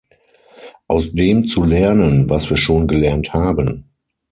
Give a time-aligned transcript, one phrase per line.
[0.87, 3.91] Aus dem zu lernen, was wir schon gelernt haben.